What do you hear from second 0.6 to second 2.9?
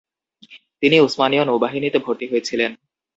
তিনি উসমানীয় নৌবাহিনীতে ভর্তি হয়েছিলেন।